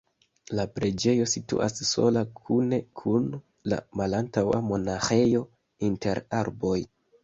La 0.59 0.63
preĝejo 0.77 1.27
situas 1.33 1.77
sola 1.91 2.25
kune 2.41 2.81
kun 3.03 3.31
la 3.75 3.81
malantaŭa 4.03 4.67
monaĥejo 4.75 5.49
inter 5.93 6.29
arboj. 6.45 6.79